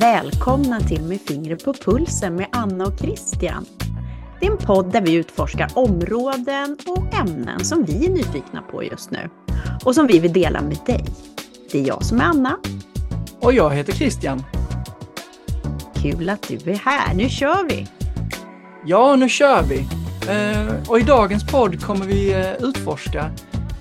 [0.00, 3.66] Välkomna till Med fingret på pulsen med Anna och Christian.
[4.40, 8.84] Det är en podd där vi utforskar områden och ämnen som vi är nyfikna på
[8.84, 9.30] just nu
[9.84, 11.04] och som vi vill dela med dig.
[11.72, 12.58] Det är jag som är Anna.
[13.40, 14.42] Och jag heter Christian.
[15.94, 17.14] Kul att du är här.
[17.14, 18.01] Nu kör vi!
[18.84, 19.78] Ja, nu kör vi!
[20.28, 23.30] Eh, och i dagens podd kommer vi eh, utforska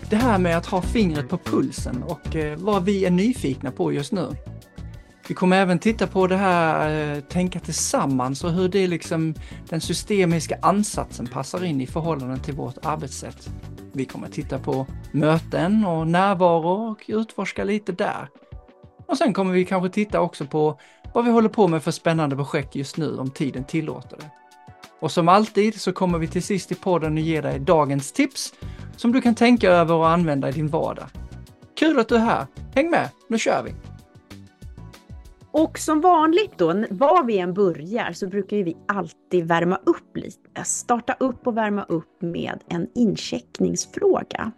[0.09, 3.93] det här med att ha fingret på pulsen och eh, vad vi är nyfikna på
[3.93, 4.27] just nu.
[5.27, 9.33] Vi kommer även titta på det här tänka tillsammans och hur det liksom
[9.69, 13.49] den systemiska ansatsen passar in i förhållande till vårt arbetssätt.
[13.93, 18.29] Vi kommer titta på möten och närvaro och utforska lite där.
[19.07, 20.79] Och sen kommer vi kanske titta också på
[21.13, 24.40] vad vi håller på med för spännande projekt just nu om tiden tillåter det.
[25.01, 28.53] Och som alltid så kommer vi till sist i podden att ge dig dagens tips
[28.97, 31.07] som du kan tänka över och använda i din vardag.
[31.75, 32.47] Kul att du är här!
[32.75, 33.73] Häng med, nu kör vi!
[35.51, 40.63] Och som vanligt då, var vi än börjar så brukar vi alltid värma upp lite.
[40.63, 44.51] Starta upp och värma upp med en incheckningsfråga.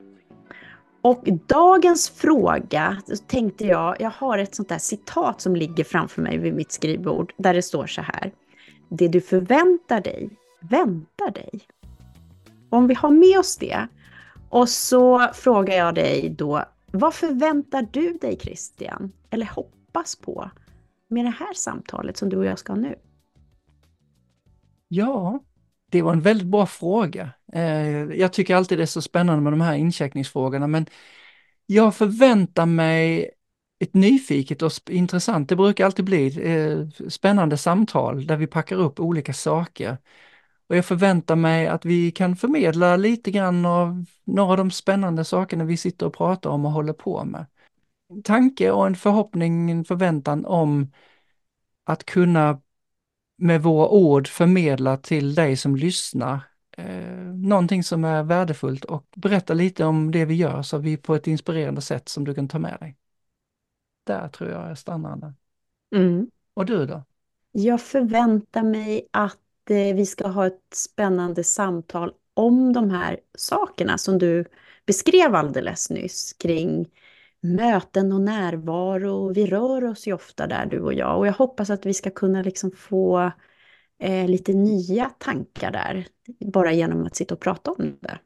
[1.01, 6.21] Och dagens fråga, så tänkte jag, jag har ett sånt där citat som ligger framför
[6.21, 8.31] mig vid mitt skrivbord, där det står så här.
[8.95, 11.61] Det du förväntar dig, väntar dig.
[12.69, 13.87] Om vi har med oss det,
[14.49, 20.51] och så frågar jag dig då, vad förväntar du dig Christian, eller hoppas på,
[21.07, 22.95] med det här samtalet som du och jag ska ha nu?
[24.87, 25.39] Ja,
[25.91, 27.29] det var en väldigt bra fråga.
[27.53, 30.85] Eh, jag tycker alltid det är så spännande med de här incheckningsfrågorna, men
[31.65, 33.31] jag förväntar mig
[33.79, 38.99] ett nyfiket och intressant, det brukar alltid bli eh, spännande samtal där vi packar upp
[38.99, 39.97] olika saker.
[40.67, 45.25] Och jag förväntar mig att vi kan förmedla lite grann av några av de spännande
[45.25, 47.45] sakerna vi sitter och pratar om och håller på med.
[48.09, 50.91] En tanke och en förhoppning, en förväntan om
[51.85, 52.61] att kunna
[53.37, 56.39] med våra ord förmedla till dig som lyssnar
[56.77, 61.15] eh, någonting som är värdefullt och berätta lite om det vi gör så vi på
[61.15, 62.97] ett inspirerande sätt som du kan ta med dig.
[64.03, 65.33] Där tror jag är stannande.
[65.95, 66.31] Mm.
[66.53, 67.03] Och du då?
[67.51, 73.97] Jag förväntar mig att eh, vi ska ha ett spännande samtal om de här sakerna
[73.97, 74.45] som du
[74.85, 76.89] beskrev alldeles nyss kring
[77.41, 79.33] möten och närvaro.
[79.33, 82.09] Vi rör oss ju ofta där du och jag och jag hoppas att vi ska
[82.09, 83.31] kunna liksom få
[83.99, 86.07] eh, lite nya tankar där
[86.39, 88.19] bara genom att sitta och prata om det.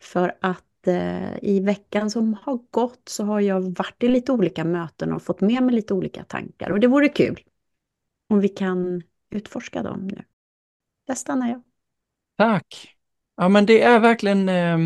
[0.00, 4.64] För att Eh, i veckan som har gått så har jag varit i lite olika
[4.64, 7.40] möten och fått med mig lite olika tankar och det vore kul
[8.28, 10.24] om vi kan utforska dem nu.
[11.06, 11.62] Där stannar jag.
[12.38, 12.96] Tack!
[13.36, 14.78] Ja men det är verkligen eh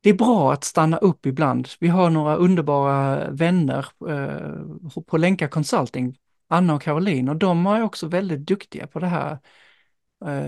[0.00, 1.68] det är bra att stanna upp ibland.
[1.80, 7.82] Vi har några underbara vänner eh, på Länka Consulting, Anna och Caroline, och de är
[7.82, 9.38] också väldigt duktiga på det här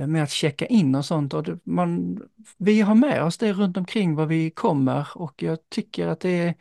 [0.07, 1.35] med att checka in och sånt.
[1.35, 2.21] Och man,
[2.59, 6.31] vi har med oss det runt omkring var vi kommer och jag tycker att det
[6.31, 6.55] är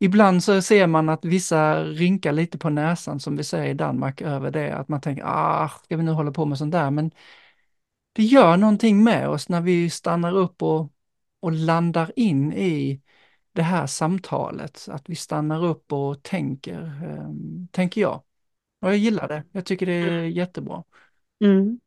[0.00, 4.20] Ibland så ser man att vissa rynkar lite på näsan som vi säger i Danmark
[4.20, 6.90] över det, att man tänker, ah, ska vi nu hålla på med sånt där?
[6.90, 7.10] Men
[8.12, 10.92] det gör någonting med oss när vi stannar upp och
[11.40, 13.00] och landar in i
[13.52, 17.30] det här samtalet, att vi stannar upp och tänker, eh,
[17.70, 18.22] tänker jag.
[18.80, 20.30] Och jag gillar det, jag tycker det är mm.
[20.30, 20.84] jättebra.
[21.44, 21.80] Mm.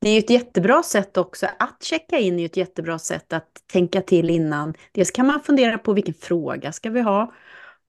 [0.00, 3.32] Det är ju ett jättebra sätt också, att checka in är ju ett jättebra sätt
[3.32, 4.74] att tänka till innan.
[4.92, 7.32] Dels kan man fundera på vilken fråga ska vi ha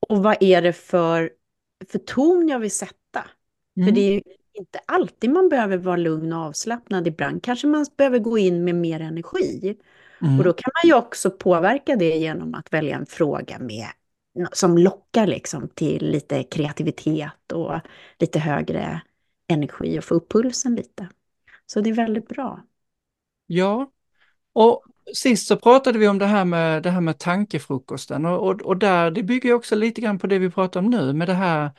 [0.09, 1.31] och vad är det för,
[1.91, 3.25] för ton jag vill sätta.
[3.77, 3.87] Mm.
[3.87, 4.21] För det är ju
[4.53, 8.75] inte alltid man behöver vara lugn och avslappnad, ibland kanske man behöver gå in med
[8.75, 9.77] mer energi.
[10.21, 10.37] Mm.
[10.39, 13.87] Och då kan man ju också påverka det genom att välja en fråga med,
[14.51, 17.79] som lockar liksom till lite kreativitet och
[18.19, 19.01] lite högre
[19.47, 21.07] energi och få upp pulsen lite.
[21.65, 22.63] Så det är väldigt bra.
[23.47, 23.91] Ja,
[24.53, 28.61] och sist så pratade vi om det här med, det här med tankefrukosten och, och,
[28.61, 31.33] och där, det bygger också lite grann på det vi pratar om nu med det
[31.33, 31.71] här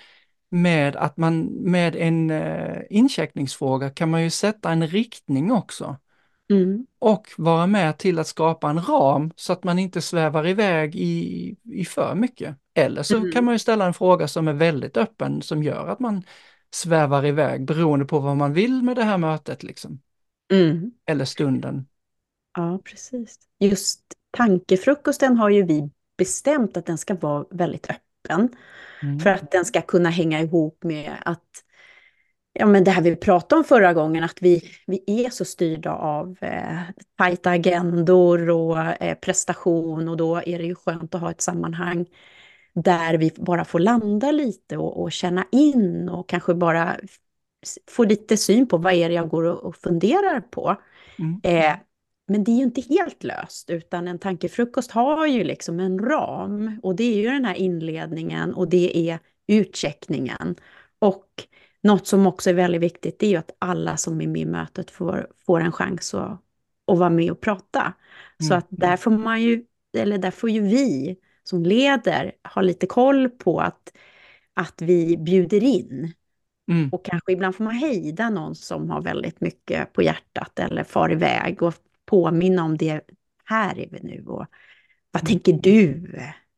[0.51, 5.97] med att man med en eh, incheckningsfråga kan man ju sätta en riktning också.
[6.51, 6.87] Mm.
[6.99, 11.57] Och vara med till att skapa en ram så att man inte svävar iväg i,
[11.65, 12.57] i för mycket.
[12.75, 13.33] Eller så mm.
[13.33, 16.23] kan man ju ställa en fråga som är väldigt öppen som gör att man
[16.77, 19.63] svävar iväg beroende på vad man vill med det här mötet.
[19.63, 20.01] Liksom.
[20.53, 20.93] Mm.
[21.07, 21.87] Eller stunden.
[22.57, 23.39] Ja, precis.
[23.61, 24.01] Just
[24.31, 28.49] tankefrukosten har ju vi bestämt att den ska vara väldigt öppen.
[29.03, 29.21] Mm.
[29.21, 31.65] För att den ska kunna hänga ihop med att
[32.53, 35.93] ja, men det här vi pratade om förra gången, att vi, vi är så styrda
[35.93, 36.81] av eh,
[37.19, 42.07] tajta agendor och eh, prestation och då är det ju skönt att ha ett sammanhang
[42.85, 46.97] där vi bara får landa lite och, och känna in och kanske bara
[47.91, 50.77] få lite syn på vad är det jag går och, och funderar på.
[51.19, 51.41] Mm.
[51.43, 51.77] Eh,
[52.29, 56.81] men det är ju inte helt löst, utan en tankefrukost har ju liksom en ram.
[56.83, 60.57] Och det är ju den här inledningen och det är utcheckningen.
[60.99, 61.29] Och
[61.83, 64.91] något som också är väldigt viktigt, är ju att alla som är med i mötet
[64.91, 66.41] får, får en chans att,
[66.87, 67.81] att vara med och prata.
[67.81, 68.49] Mm.
[68.49, 69.65] Så att där får man ju,
[69.99, 71.17] eller där får ju vi
[71.49, 73.93] som leder ha lite koll på att,
[74.55, 76.13] att vi bjuder in.
[76.71, 76.89] Mm.
[76.93, 81.13] Och kanske ibland får man hejda någon som har väldigt mycket på hjärtat eller far
[81.13, 81.75] iväg och
[82.07, 83.01] påminna om det.
[83.45, 84.47] Här är vi nu och
[85.11, 85.27] vad mm.
[85.27, 86.13] tänker du,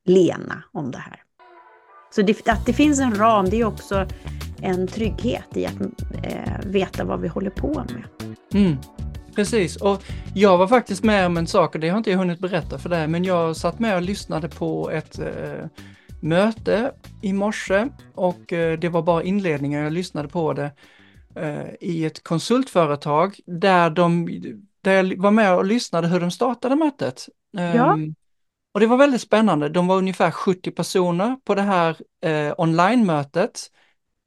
[0.05, 1.23] Lena, om det här?
[2.11, 4.07] Så det, att det finns en ram, det är också
[4.63, 5.81] en trygghet i att
[6.23, 8.37] eh, veta vad vi håller på med.
[8.55, 8.77] Mm.
[9.39, 10.03] Precis, och
[10.35, 12.89] jag var faktiskt med om en sak, och det har inte jag hunnit berätta för
[12.89, 15.67] dig, men jag satt med och lyssnade på ett eh,
[16.21, 16.93] möte
[17.23, 20.71] i morse och eh, det var bara inledningen, jag lyssnade på det
[21.35, 24.29] eh, i ett konsultföretag där, de,
[24.81, 27.29] där jag var med och lyssnade hur de startade mötet.
[27.51, 27.93] Ja.
[27.93, 28.15] Um,
[28.75, 29.69] och det var väldigt spännande.
[29.69, 33.61] De var ungefär 70 personer på det här eh, online-mötet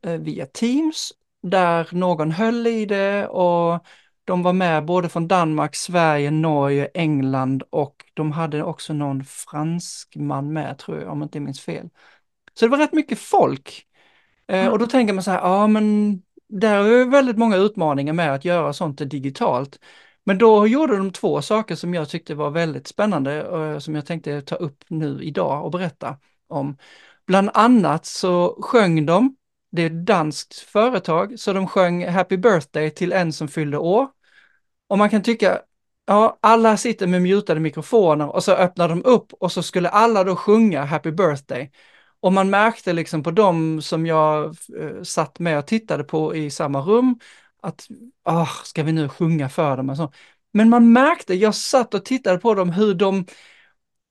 [0.06, 3.86] eh, via Teams där någon höll i det och
[4.26, 10.54] de var med både från Danmark, Sverige, Norge, England och de hade också någon franskman
[10.54, 11.90] med tror jag, om jag inte minns fel.
[12.54, 13.86] Så det var rätt mycket folk.
[14.48, 16.16] Eh, och då tänker man så här, ja men
[16.48, 19.80] där är väldigt många utmaningar med att göra sånt digitalt.
[20.24, 23.96] Men då gjorde de två saker som jag tyckte var väldigt spännande och eh, som
[23.96, 26.18] jag tänkte ta upp nu idag och berätta
[26.48, 26.78] om.
[27.28, 29.36] Bland annat så sjöng de,
[29.72, 34.08] det är ett danskt företag, så de sjöng Happy birthday till en som fyllde år.
[34.88, 35.62] Och man kan tycka,
[36.06, 40.24] ja, alla sitter med mutade mikrofoner och så öppnar de upp och så skulle alla
[40.24, 41.72] då sjunga Happy birthday.
[42.20, 44.46] Och man märkte liksom på dem som jag
[44.80, 47.20] eh, satt med och tittade på i samma rum
[47.62, 47.88] att,
[48.26, 49.90] oh, ska vi nu sjunga för dem?
[49.90, 50.12] Alltså.
[50.54, 53.26] Men man märkte, jag satt och tittade på dem, hur de,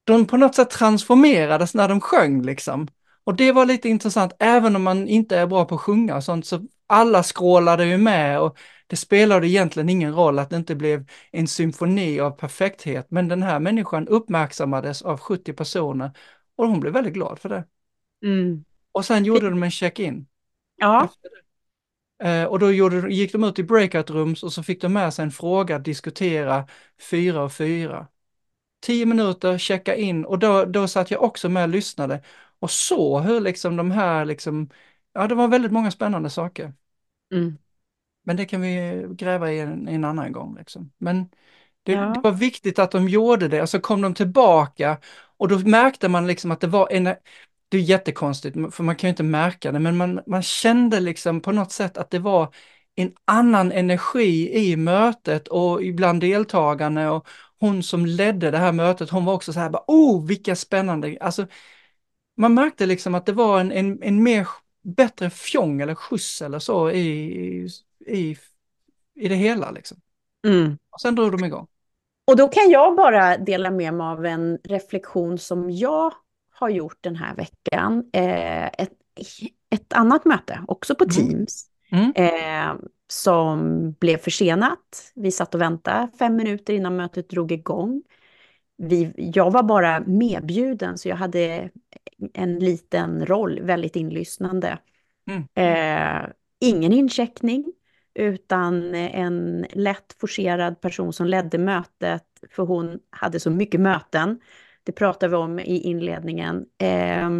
[0.04, 2.88] de på något sätt transformerades när de sjöng liksom.
[3.30, 6.24] Och det var lite intressant, även om man inte är bra på att sjunga och
[6.24, 10.74] sånt, så alla skrålade ju med och det spelade egentligen ingen roll att det inte
[10.74, 16.10] blev en symfoni av perfekthet, men den här människan uppmärksammades av 70 personer
[16.56, 17.64] och hon blev väldigt glad för det.
[18.24, 18.64] Mm.
[18.92, 20.26] Och sen gjorde de en check-in.
[20.76, 21.08] Ja.
[22.22, 25.14] Eh, och då gjorde, gick de ut i breakout rooms och så fick de med
[25.14, 26.66] sig en fråga att diskutera
[27.10, 28.06] fyra och fyra.
[28.80, 32.22] Tio minuter, checka in och då, då satt jag också med och lyssnade
[32.60, 34.70] och så hur liksom de här liksom,
[35.12, 36.72] ja det var väldigt många spännande saker.
[37.34, 37.58] Mm.
[38.24, 40.56] Men det kan vi gräva i en, en annan gång.
[40.58, 40.92] Liksom.
[40.98, 41.28] Men
[41.82, 42.12] det, ja.
[42.14, 44.98] det, var viktigt att de gjorde det, och så kom de tillbaka
[45.36, 47.04] och då märkte man liksom att det var en,
[47.68, 51.40] det är jättekonstigt, för man kan ju inte märka det, men man, man kände liksom
[51.40, 52.54] på något sätt att det var
[52.94, 57.28] en annan energi i mötet och ibland deltagarna och
[57.60, 61.18] hon som ledde det här mötet, hon var också så här, bara, oh vilka spännande,
[61.20, 61.46] alltså
[62.40, 64.48] man märkte liksom att det var en, en, en mer
[64.82, 67.68] bättre fjong eller skjuts eller så i,
[68.06, 68.36] i,
[69.14, 69.98] i det hela liksom.
[70.46, 70.78] Mm.
[70.90, 71.66] Och sen drog de igång.
[72.26, 76.14] Och då kan jag bara dela med mig av en reflektion som jag
[76.52, 78.04] har gjort den här veckan.
[78.12, 78.92] Eh, ett,
[79.70, 81.16] ett annat möte, också på mm.
[81.16, 82.12] Teams, mm.
[82.14, 82.74] Eh,
[83.08, 85.12] som blev försenat.
[85.14, 88.02] Vi satt och väntade fem minuter innan mötet drog igång.
[88.82, 91.70] Vi, jag var bara medbjuden, så jag hade
[92.34, 94.78] en liten roll, väldigt inlyssnande.
[95.30, 95.46] Mm.
[95.54, 97.72] Eh, ingen incheckning,
[98.14, 104.40] utan en lätt forcerad person som ledde mötet, för hon hade så mycket möten
[104.84, 106.66] det pratar vi om i inledningen.
[106.78, 107.30] Eh,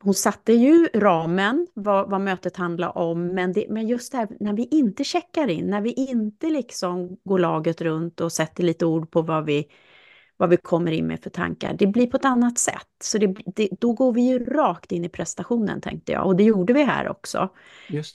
[0.00, 4.28] hon satte ju ramen, vad, vad mötet handlar om, men, det, men just det här
[4.40, 8.86] när vi inte checkar in, när vi inte liksom går laget runt och sätter lite
[8.86, 9.66] ord på vad vi,
[10.36, 12.88] vad vi kommer in med för tankar, det blir på ett annat sätt.
[13.04, 16.44] Så det, det, då går vi ju rakt in i prestationen tänkte jag, och det
[16.44, 17.48] gjorde vi här också.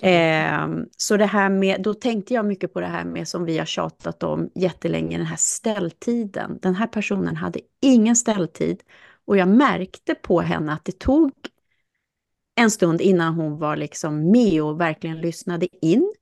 [0.08, 3.58] Eh, så det här med, då tänkte jag mycket på det här med som vi
[3.58, 6.60] har tjatat om jättelänge, den här ställtiden.
[6.62, 8.82] Den här personen hade ingen ställtid
[9.25, 11.32] och jag märkte på henne att det tog
[12.55, 16.13] en stund innan hon var liksom med och verkligen lyssnade in.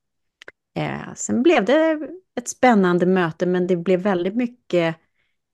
[0.75, 2.00] Eh, sen blev det
[2.38, 4.95] ett spännande möte, men det blev väldigt mycket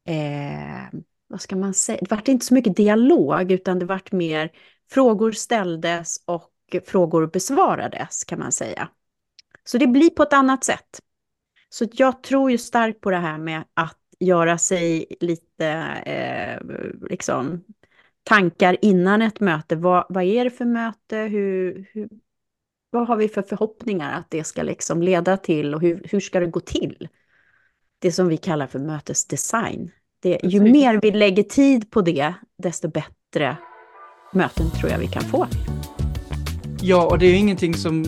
[0.07, 4.51] eh, vad ska man säga, det vart inte så mycket dialog utan det vart mer
[4.91, 6.51] frågor ställdes och
[6.85, 8.89] frågor besvarades kan man säga.
[9.63, 11.01] Så det blir på ett annat sätt.
[11.69, 15.67] Så jag tror ju starkt på det här med att göra sig lite
[16.05, 16.67] eh,
[17.09, 17.63] liksom,
[18.27, 19.75] tankar innan ett möte.
[19.75, 21.17] Vad, vad är det för möte?
[21.17, 22.09] Hur, hur,
[22.89, 26.39] vad har vi för förhoppningar att det ska liksom leda till och hur, hur ska
[26.39, 27.07] det gå till?
[27.99, 29.91] Det som vi kallar för mötesdesign.
[30.21, 33.57] Det, ju mer vi lägger tid på det, desto bättre
[34.33, 35.47] möten tror jag vi kan få.
[36.81, 38.03] Ja, och det är ingenting som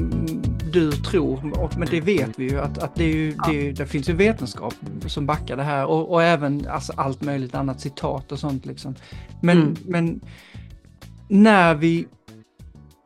[0.71, 1.41] du tror,
[1.79, 4.73] men det vet vi ju att, att det, är ju, det, det, finns ju vetenskap
[5.07, 8.95] som backar det här och, och även alltså, allt möjligt annat citat och sånt liksom.
[9.41, 9.75] Men, mm.
[9.85, 10.21] men
[11.27, 12.07] när vi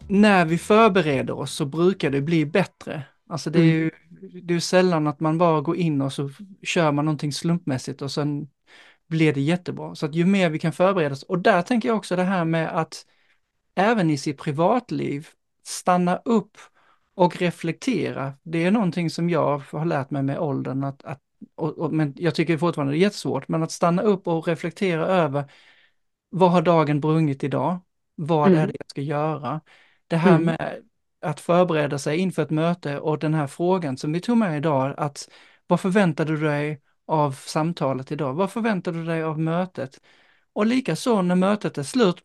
[0.08, 3.03] när vi förbereder oss så brukar det bli bättre.
[3.29, 3.75] Alltså det är mm.
[3.75, 3.91] ju
[4.41, 6.29] det är sällan att man bara går in och så
[6.63, 8.48] kör man någonting slumpmässigt och sen
[9.08, 9.96] blir det jättebra.
[9.96, 12.46] Så att ju mer vi kan förbereda oss, och där tänker jag också det här
[12.46, 13.05] med att
[13.75, 15.27] även i sitt privatliv
[15.63, 16.58] stanna upp
[17.15, 18.34] och reflektera.
[18.43, 21.22] Det är någonting som jag har lärt mig med åldern, att, att
[21.55, 25.05] och, och, men jag tycker fortfarande det är jättesvårt, men att stanna upp och reflektera
[25.05, 25.43] över
[26.29, 27.79] vad har dagen brungit idag?
[28.15, 28.60] Vad mm.
[28.60, 29.62] är det jag ska göra?
[30.08, 30.46] Det här mm.
[30.46, 30.82] med
[31.22, 34.93] att förbereda sig inför ett möte och den här frågan som vi tog med idag,
[34.98, 35.29] att
[35.67, 38.34] vad förväntar du dig av samtalet idag?
[38.34, 40.01] Vad förväntar du dig av mötet?
[40.53, 42.24] Och likaså när mötet är slut,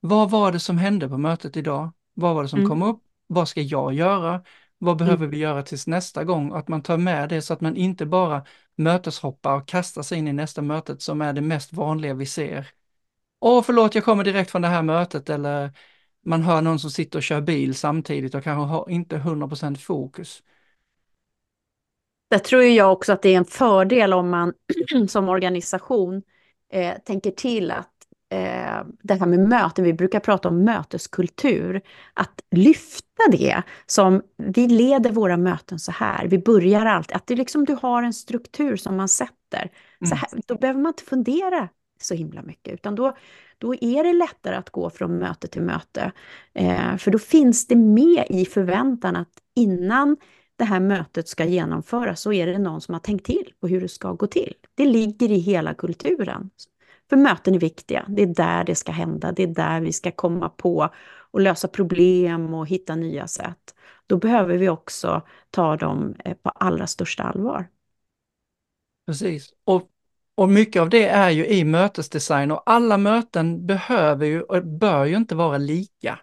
[0.00, 1.90] vad var det som hände på mötet idag?
[2.14, 2.68] Vad var det som mm.
[2.68, 3.02] kom upp?
[3.32, 4.42] Vad ska jag göra?
[4.78, 5.06] Vad mm.
[5.06, 6.52] behöver vi göra tills nästa gång?
[6.52, 8.44] Att man tar med det så att man inte bara
[8.76, 12.68] möteshoppar och kastar sig in i nästa mötet som är det mest vanliga vi ser.
[13.40, 15.70] Åh, förlåt, jag kommer direkt från det här mötet eller
[16.24, 20.42] man hör någon som sitter och kör bil samtidigt och kanske har inte 100% fokus.
[22.30, 24.52] Där tror jag också att det är en fördel om man
[25.08, 26.22] som organisation
[26.72, 27.99] eh, tänker till att
[28.30, 31.80] eh, det här med möten, vi brukar prata om möteskultur,
[32.14, 37.36] att lyfta det som vi leder våra möten så här, vi börjar alltid, att det
[37.36, 39.70] liksom, du har en struktur som man sätter.
[40.08, 40.42] Så här, mm.
[40.46, 41.68] Då behöver man inte fundera
[42.00, 43.16] så himla mycket, utan då,
[43.58, 46.12] då är det lättare att gå från möte till möte.
[46.54, 50.16] Eh, för då finns det med i förväntan att innan
[50.56, 53.80] det här mötet ska genomföras så är det någon som har tänkt till på hur
[53.80, 54.54] det ska gå till.
[54.74, 56.50] Det ligger i hela kulturen.
[57.10, 60.10] För möten är viktiga, det är där det ska hända, det är där vi ska
[60.10, 60.88] komma på
[61.30, 63.74] och lösa problem och hitta nya sätt.
[64.06, 67.68] Då behöver vi också ta dem eh, på allra största allvar.
[69.06, 69.90] Precis, och
[70.34, 75.04] och mycket av det är ju i mötesdesign och alla möten behöver ju och bör
[75.04, 76.18] ju inte vara lika.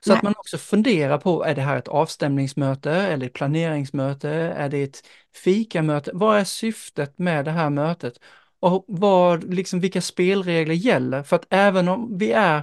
[0.00, 0.16] Så Nej.
[0.16, 4.82] att man också funderar på, är det här ett avstämningsmöte, eller ett planeringsmöte, är det
[4.82, 5.02] ett
[5.34, 6.10] fikamöte?
[6.14, 8.20] Vad är syftet med det här mötet?
[8.64, 11.22] Och vad, liksom, vilka spelregler gäller?
[11.22, 12.62] För att även om vi är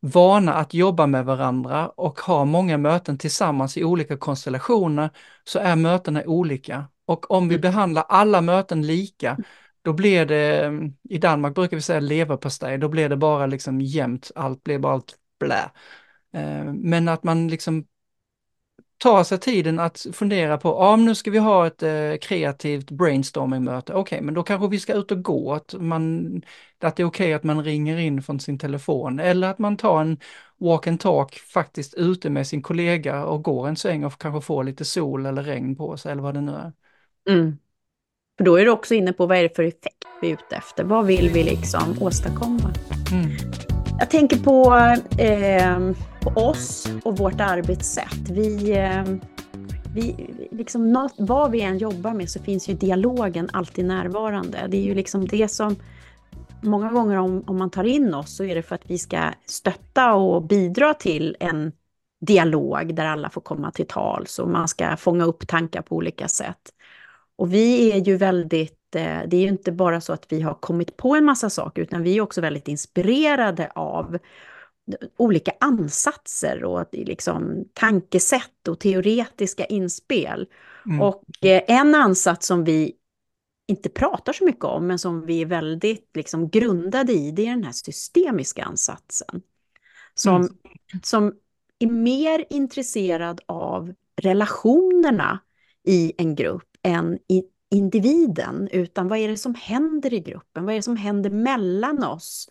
[0.00, 5.10] vana att jobba med varandra och ha många möten tillsammans i olika konstellationer,
[5.44, 6.88] så är mötena olika.
[7.06, 7.60] Och om vi mm.
[7.60, 9.38] behandlar alla möten lika,
[9.82, 10.72] då blir det,
[11.08, 14.94] i Danmark brukar vi säga leverpastej, då blir det bara liksom jämnt, allt blir bara
[14.94, 15.70] allt blä.
[16.34, 17.84] Eh, men att man liksom
[19.00, 23.92] tar sig tiden att fundera på, ja nu ska vi ha ett eh, kreativt brainstorming-möte,
[23.92, 26.26] okej okay, men då kanske vi ska ut och gå, att, man,
[26.80, 29.76] att det är okej okay att man ringer in från sin telefon eller att man
[29.76, 30.18] tar en
[30.58, 34.64] walk and talk faktiskt ute med sin kollega och går en sväng och kanske får
[34.64, 36.72] lite sol eller regn på sig eller vad det nu är.
[37.28, 37.58] Mm.
[38.38, 40.56] För då är du också inne på vad är det för effekt vi är ute
[40.56, 40.84] efter?
[40.84, 42.70] Vad vill vi liksom åstadkomma?
[43.12, 43.30] Mm.
[43.98, 44.74] Jag tänker på,
[45.22, 48.30] eh, på oss och vårt arbetssätt.
[48.30, 49.04] Vi, eh,
[49.94, 54.66] vi, liksom något, vad vi än jobbar med så finns ju dialogen alltid närvarande.
[54.68, 55.76] Det är ju liksom det som
[56.60, 59.30] många gånger om, om man tar in oss så är det för att vi ska
[59.46, 61.72] stötta och bidra till en
[62.20, 66.28] dialog där alla får komma till tals och man ska fånga upp tankar på olika
[66.28, 66.60] sätt.
[67.36, 70.54] Och vi är ju väldigt, eh, det är ju inte bara så att vi har
[70.54, 74.18] kommit på en massa saker, utan vi är också väldigt inspirerade av
[75.16, 80.46] olika ansatser och liksom tankesätt och teoretiska inspel.
[80.86, 81.00] Mm.
[81.00, 82.92] Och eh, en ansats som vi
[83.68, 87.50] inte pratar så mycket om, men som vi är väldigt liksom grundade i, det är
[87.50, 89.42] den här systemiska ansatsen.
[90.14, 90.52] Som, mm.
[91.02, 91.34] som
[91.78, 95.40] är mer intresserad av relationerna
[95.84, 100.64] i en grupp än i individen, utan vad är det som händer i gruppen?
[100.64, 102.48] Vad är det som händer mellan oss?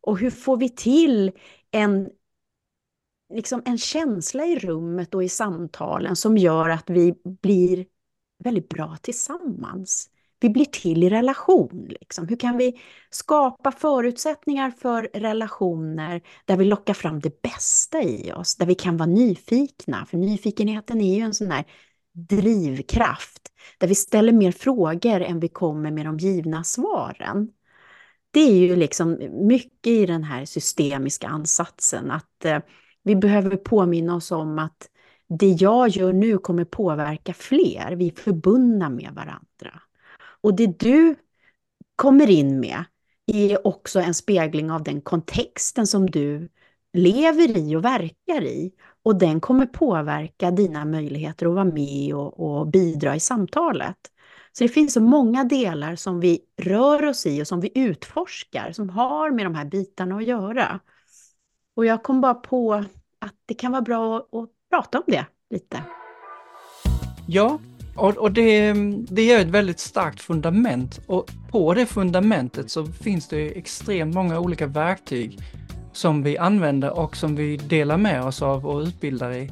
[0.00, 1.32] Och hur får vi till
[1.72, 2.10] en,
[3.34, 7.86] liksom en känsla i rummet och i samtalen som gör att vi blir
[8.38, 10.08] väldigt bra tillsammans?
[10.42, 11.86] vi blir till i relation.
[12.00, 12.28] Liksom.
[12.28, 18.56] Hur kan vi skapa förutsättningar för relationer där vi lockar fram det bästa i oss,
[18.56, 20.06] där vi kan vara nyfikna.
[20.06, 21.64] För nyfikenheten är ju en sån här
[22.12, 23.42] drivkraft,
[23.78, 27.48] där vi ställer mer frågor än vi kommer med de givna svaren.
[28.32, 32.58] Det är ju liksom mycket i den här systemiska ansatsen, att eh,
[33.02, 34.88] vi behöver påminna oss om att
[35.28, 37.92] det jag gör nu kommer påverka fler.
[37.96, 39.82] Vi är förbundna med varandra.
[40.40, 41.14] Och det du
[41.96, 42.84] kommer in med
[43.26, 46.48] är också en spegling av den kontexten som du
[46.92, 48.72] lever i och verkar i.
[49.02, 53.96] Och den kommer påverka dina möjligheter att vara med och, och bidra i samtalet.
[54.52, 58.72] Så det finns så många delar som vi rör oss i och som vi utforskar,
[58.72, 60.80] som har med de här bitarna att göra.
[61.76, 62.74] Och jag kom bara på
[63.18, 65.82] att det kan vara bra att, prata om det lite.
[67.26, 67.58] Ja,
[67.96, 68.72] och, och det,
[69.10, 74.40] det är ett väldigt starkt fundament och på det fundamentet så finns det extremt många
[74.40, 75.38] olika verktyg
[75.92, 79.50] som vi använder och som vi delar med oss av och utbildar i.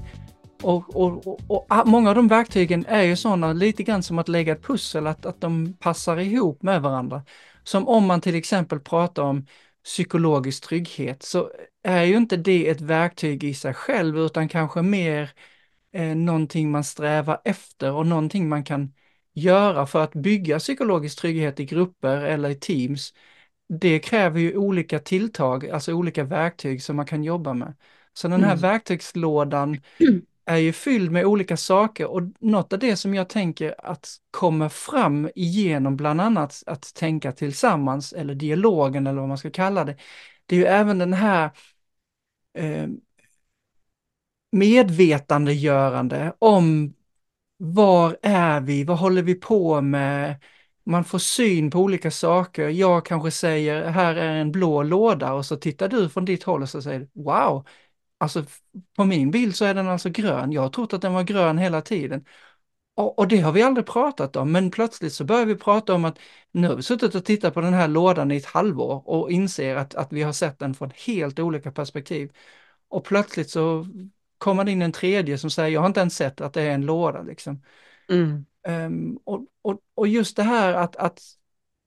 [0.63, 4.29] Och, och, och, och, många av de verktygen är ju sådana lite grann som att
[4.29, 7.23] lägga ett pussel, att, att de passar ihop med varandra.
[7.65, 9.47] Som om man till exempel pratar om
[9.85, 11.51] psykologisk trygghet så
[11.83, 15.31] är ju inte det ett verktyg i sig själv utan kanske mer
[15.93, 18.93] eh, någonting man strävar efter och någonting man kan
[19.35, 23.15] göra för att bygga psykologisk trygghet i grupper eller i teams.
[23.69, 27.75] Det kräver ju olika tilltag, alltså olika verktyg som man kan jobba med.
[28.13, 28.63] Så den här mm.
[28.63, 29.81] verktygslådan
[30.51, 34.69] är ju fylld med olika saker och något av det som jag tänker att kommer
[34.69, 39.97] fram igenom bland annat att tänka tillsammans eller dialogen eller vad man ska kalla det.
[40.47, 41.51] Det är ju även den här
[42.55, 42.87] eh,
[44.53, 46.95] medvetandegörande om
[47.57, 50.37] var är vi, vad håller vi på med?
[50.85, 52.69] Man får syn på olika saker.
[52.69, 56.63] Jag kanske säger, här är en blå låda och så tittar du från ditt håll
[56.63, 57.67] och så säger wow,
[58.21, 58.45] alltså
[58.97, 60.53] på min bild så är den alltså grön.
[60.53, 62.25] Jag har trott att den var grön hela tiden.
[62.95, 66.05] Och, och, det har vi aldrig pratat om, men plötsligt så börjar vi prata om
[66.05, 66.19] att
[66.53, 69.77] nu har vi suttit och tittat på den här lådan i ett halvår och inser
[69.77, 72.33] att, att vi har sett den från helt olika perspektiv.
[72.89, 73.87] Och plötsligt så
[74.39, 76.71] kommer det in en tredje som säger, jag har inte ens sett att det är
[76.71, 77.23] en låda.
[77.23, 77.63] Liksom.
[78.09, 78.47] Mm.
[78.69, 81.21] Um, och, och, och, just det här att, att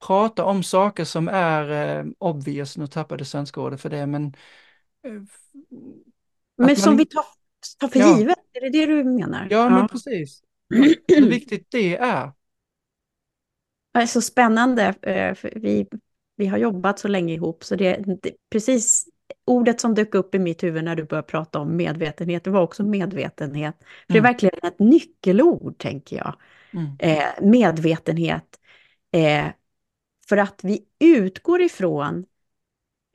[0.06, 1.70] prata om saker som är
[2.04, 4.34] uh, obvious, nu tappade jag svenska ordet för det, men...
[5.06, 5.22] Uh,
[6.56, 7.24] men som man, vi tar,
[7.78, 8.18] tar för ja.
[8.18, 9.48] givet, är det det du menar?
[9.50, 9.70] Ja, ja.
[9.70, 10.42] men precis.
[11.08, 12.32] Hur viktigt det är.
[13.92, 15.88] Det är så spännande, eh, för vi,
[16.36, 19.06] vi har jobbat så länge ihop, så det, det precis
[19.44, 22.62] ordet som dök upp i mitt huvud när du började prata om medvetenhet, det var
[22.62, 23.74] också medvetenhet.
[23.78, 24.04] För mm.
[24.08, 24.32] Det är mm.
[24.32, 26.36] verkligen ett nyckelord, tänker jag.
[26.72, 26.96] Mm.
[26.98, 28.60] Eh, medvetenhet.
[29.12, 29.46] Eh,
[30.28, 32.26] för att vi utgår ifrån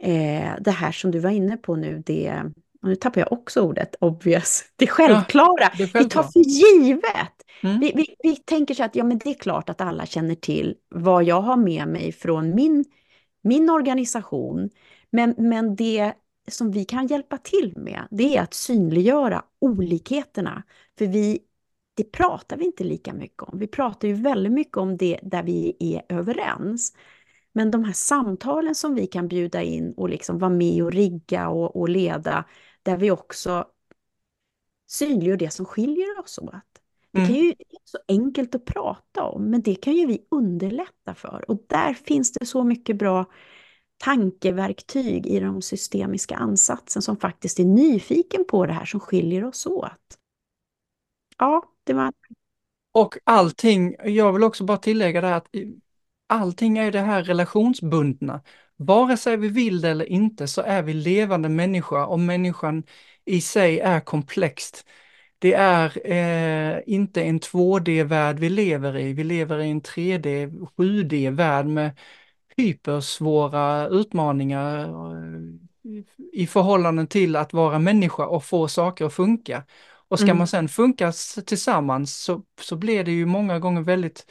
[0.02, 2.43] eh, det här som du var inne på nu, det,
[2.82, 5.56] nu tappar jag också ordet, obvious, det självklara.
[5.62, 5.96] Ja, det.
[5.96, 7.44] Vi tar för givet.
[7.63, 7.80] Mm.
[7.80, 10.76] Vi, vi, vi tänker så att ja, men det är klart att alla känner till
[10.89, 12.86] vad jag har med mig från min,
[13.42, 14.70] min organisation.
[15.12, 16.13] Men, men det
[16.48, 20.63] som vi kan hjälpa till med, det är att synliggöra olikheterna.
[20.98, 21.39] För vi,
[21.94, 23.60] det pratar vi inte lika mycket om.
[23.60, 26.94] Vi pratar ju väldigt mycket om det där vi är överens.
[27.54, 31.50] Men de här samtalen som vi kan bjuda in och liksom vara med och rigga
[31.50, 32.46] och, och leda,
[32.89, 33.65] där vi också
[34.88, 36.54] synliggör det som skiljer oss åt.
[37.12, 37.41] Det kan mm.
[37.41, 41.45] ju vara så enkelt att prata om, men det kan ju vi underlätta för.
[41.52, 43.25] Och där finns det så mycket bra
[43.97, 49.65] tankeverktyg i de systemiska ansatsen som faktiskt är nyfiken på det här som skiljer oss
[49.65, 50.17] åt.
[51.38, 52.13] Ja, det var...
[52.91, 55.47] Och allting, jag vill också bara tillägga det här att
[56.28, 58.41] allting är det här relationsbundna.
[58.82, 62.84] Vare sig vi vill det eller inte så är vi levande människa och människan
[63.26, 64.86] i sig är komplext.
[65.39, 71.65] Det är eh, inte en 2D-värld vi lever i, vi lever i en 3D, 7D-värld
[71.65, 72.00] med
[72.58, 79.63] hypersvåra utmaningar eh, i förhållande till att vara människa och få saker att funka.
[80.10, 80.38] Och ska mm.
[80.38, 81.13] man sen funka
[81.46, 84.26] tillsammans så, så blir det ju många gånger väldigt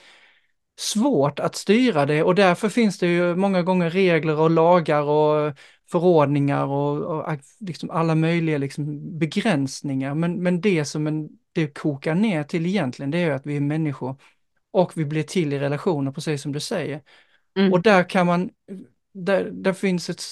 [0.79, 5.55] svårt att styra det och därför finns det ju många gånger regler och lagar och
[5.91, 10.15] förordningar och, och liksom alla möjliga liksom begränsningar.
[10.15, 13.61] Men, men det som en, det kokar ner till egentligen det är att vi är
[13.61, 14.17] människor
[14.71, 17.03] och vi blir till i relationer, precis som du säger.
[17.59, 17.73] Mm.
[17.73, 18.51] Och där kan man,
[19.13, 20.23] där, där finns ett,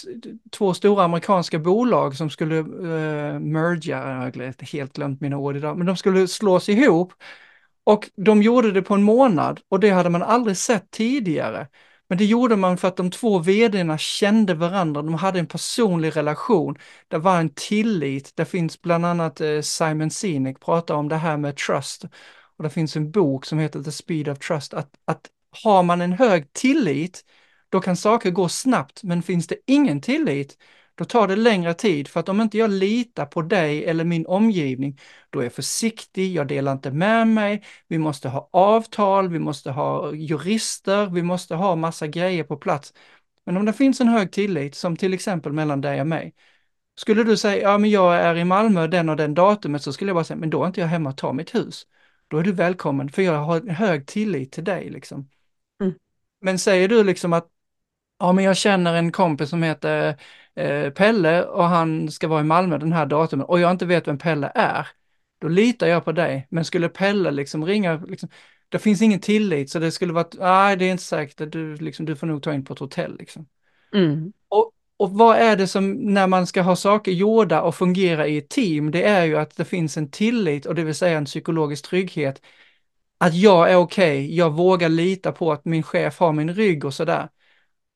[0.50, 5.78] två stora amerikanska bolag som skulle uh, merga, jag har helt glömt mina ord idag,
[5.78, 7.12] men de skulle slås ihop
[7.87, 11.68] och de gjorde det på en månad och det hade man aldrig sett tidigare.
[12.09, 16.16] Men det gjorde man för att de två vdarna kände varandra, de hade en personlig
[16.16, 16.79] relation.
[17.09, 21.37] Det var en tillit, det finns bland annat eh, Simon Sinek pratar om det här
[21.37, 22.05] med trust.
[22.57, 25.20] Och det finns en bok som heter The Speed of Trust, att, att
[25.64, 27.25] har man en hög tillit,
[27.68, 30.57] då kan saker gå snabbt, men finns det ingen tillit,
[30.96, 32.09] då tar det längre tid.
[32.09, 36.32] För att om inte jag litar på dig eller min omgivning, då är jag försiktig,
[36.32, 41.54] jag delar inte med mig, vi måste ha avtal, vi måste ha jurister, vi måste
[41.54, 42.94] ha massa grejer på plats.
[43.44, 46.35] Men om det finns en hög tillit, som till exempel mellan dig och mig,
[46.96, 50.09] skulle du säga, ja men jag är i Malmö den och den datumet, så skulle
[50.09, 51.87] jag bara säga, men då är inte jag hemma och tar mitt hus.
[52.28, 55.30] Då är du välkommen, för jag har en hög tillit till dig liksom.
[55.80, 55.94] Mm.
[56.40, 57.48] Men säger du liksom att,
[58.18, 60.16] ja men jag känner en kompis som heter
[60.57, 64.09] eh, Pelle och han ska vara i Malmö den här datumet och jag inte vet
[64.09, 64.88] vem Pelle är,
[65.38, 66.47] då litar jag på dig.
[66.51, 68.29] Men skulle Pelle liksom ringa, liksom,
[68.69, 72.07] det finns ingen tillit så det skulle vara, nej det är inte säkert, du, liksom,
[72.07, 73.16] du får nog ta in på ett hotell.
[73.19, 73.47] Liksom.
[73.95, 74.33] Mm.
[74.49, 78.38] Och, och vad är det som, när man ska ha saker gjorda och fungera i
[78.38, 81.25] ett team, det är ju att det finns en tillit och det vill säga en
[81.25, 82.42] psykologisk trygghet.
[83.19, 86.85] Att jag är okej, okay, jag vågar lita på att min chef har min rygg
[86.85, 87.29] och sådär.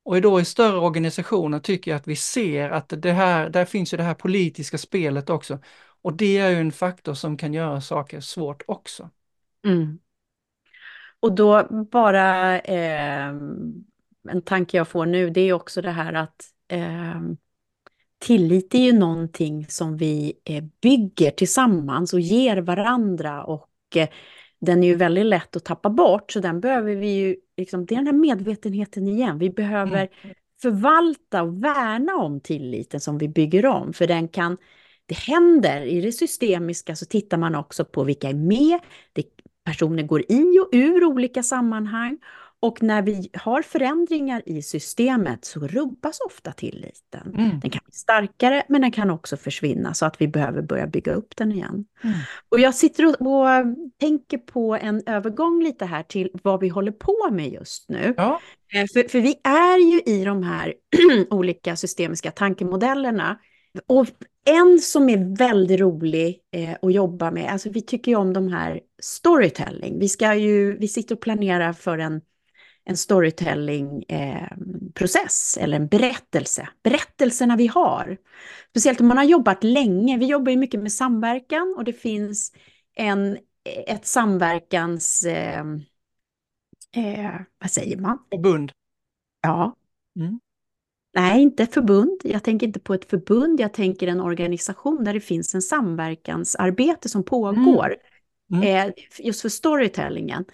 [0.02, 3.92] Och då i större organisationer tycker jag att vi ser att det här, där finns
[3.92, 5.58] ju det här politiska spelet också.
[6.02, 9.10] Och det är ju en faktor som kan göra saker svårt också.
[9.64, 9.98] Mm.
[11.20, 13.28] Och då bara eh,
[14.28, 17.20] en tanke jag får nu, det är också det här att eh,
[18.18, 24.08] tillit är ju någonting som vi eh, bygger tillsammans och ger varandra och eh,
[24.61, 27.94] den är ju väldigt lätt att tappa bort, så den behöver vi ju, liksom, det
[27.94, 29.38] är den här medvetenheten igen.
[29.38, 30.35] Vi behöver mm.
[30.62, 34.57] förvalta och värna om tilliten som vi bygger om, för den kan,
[35.07, 38.81] det händer i det systemiska så tittar man också på vilka är med,
[39.12, 39.25] det,
[39.64, 42.18] personer går i och ur olika sammanhang
[42.62, 47.35] och när vi har förändringar i systemet så rubbas ofta tilliten.
[47.38, 47.61] Mm.
[47.61, 51.12] Den kan bli starkare men den kan också försvinna så att vi behöver börja bygga
[51.14, 51.85] upp den igen.
[52.05, 52.16] Mm.
[52.49, 53.46] Och jag sitter och, och,
[54.01, 58.14] tänker på en övergång lite här till vad vi håller på med just nu.
[58.16, 58.40] Ja.
[58.75, 60.75] Eh, för, för vi är ju i de här
[61.31, 63.38] olika systemiska tankemodellerna.
[63.87, 64.07] Och
[64.44, 68.49] en som är väldigt rolig eh, att jobba med, alltså vi tycker ju om de
[68.49, 69.99] här storytelling.
[69.99, 72.20] Vi, ska ju, vi sitter och planerar för en
[72.84, 76.68] en storytelling-process eh, eller en berättelse.
[76.82, 78.16] Berättelserna vi har.
[78.70, 80.18] Speciellt om man har jobbat länge.
[80.18, 82.52] Vi jobbar ju mycket med samverkan och det finns
[82.94, 83.38] en,
[83.86, 85.24] ett samverkans...
[85.24, 85.64] Eh,
[86.96, 88.18] eh, vad säger man?
[88.30, 88.72] Förbund.
[89.42, 89.76] Ja.
[90.16, 90.40] Mm.
[91.14, 92.20] Nej, inte förbund.
[92.24, 93.60] Jag tänker inte på ett förbund.
[93.60, 97.86] Jag tänker en organisation där det finns en samverkansarbete som pågår.
[97.86, 97.98] Mm.
[98.52, 98.88] Mm.
[98.88, 100.44] Eh, just för storytellingen.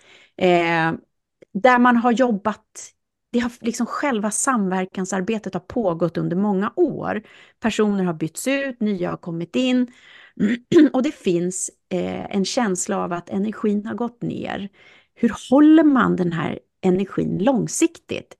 [1.63, 2.93] Där man har jobbat,
[3.33, 7.23] det har liksom själva samverkansarbetet har pågått under många år.
[7.61, 9.93] Personer har bytts ut, nya har kommit in
[10.93, 14.69] och det finns eh, en känsla av att energin har gått ner.
[15.15, 18.37] Hur håller man den här energin långsiktigt?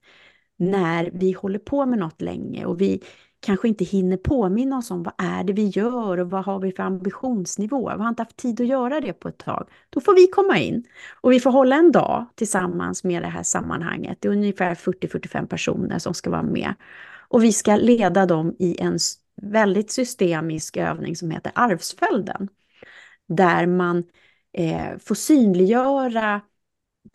[0.59, 3.03] När vi håller på med något länge och vi
[3.41, 6.73] kanske inte hinner påminna oss om vad är det vi gör och vad har vi
[6.73, 7.93] för ambitionsnivå.
[7.97, 9.69] Vi har inte haft tid att göra det på ett tag.
[9.91, 10.85] Då får vi komma in
[11.21, 14.19] och vi får hålla en dag tillsammans med det här sammanhanget.
[14.21, 16.75] Det är ungefär 40-45 personer som ska vara med.
[17.29, 18.99] Och vi ska leda dem i en
[19.43, 22.49] väldigt systemisk övning som heter arvsföljden.
[23.29, 24.05] Där man
[24.53, 26.41] eh, får synliggöra